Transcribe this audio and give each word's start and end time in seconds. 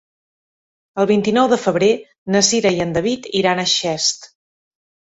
El 1.03 1.07
vint-i-nou 1.11 1.51
de 1.53 1.59
febrer 1.65 1.91
na 2.37 2.43
Cira 2.51 2.75
i 2.79 2.83
en 2.89 2.99
David 2.99 3.33
iran 3.45 3.67
a 3.67 3.69
Xest. 3.79 4.33